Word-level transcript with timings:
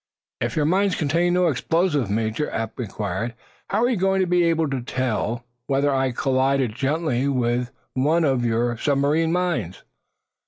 "If 0.39 0.55
your 0.55 0.65
mines 0.65 0.95
contain 0.95 1.35
no 1.35 1.45
explosive, 1.47 2.09
Major," 2.09 2.49
Eph 2.49 2.79
inquired, 2.79 3.35
"how 3.69 3.83
are 3.83 3.89
you 3.91 3.97
going 3.97 4.19
to 4.21 4.25
be 4.25 4.43
able 4.45 4.67
to 4.67 4.81
tell 4.81 5.45
whether 5.67 5.93
I 5.93 6.11
collide 6.11 6.73
gently 6.73 7.27
with 7.27 7.69
one 7.93 8.23
of 8.23 8.43
your 8.43 8.75
submarine 8.77 9.31
mines?" 9.31 9.83